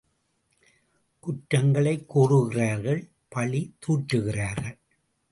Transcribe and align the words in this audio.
குற்றங்களைக் 1.19 2.07
கூறுகிறார்கள் 2.07 3.09
பழி 3.27 3.75
தூற்றுகிறார்கள். 3.87 4.79